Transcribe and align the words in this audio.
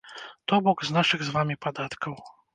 То 0.51 0.57
бок, 0.67 0.81
з 0.89 0.95
нашых 0.97 1.19
з 1.29 1.35
вамі 1.37 1.59
падаткаў. 1.69 2.19